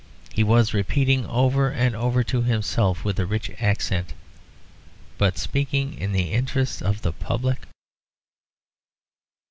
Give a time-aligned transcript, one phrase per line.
[0.33, 4.13] He was repeating over and over to himself with a rich accent
[5.19, 7.67] "But speaking in the interests of the public...."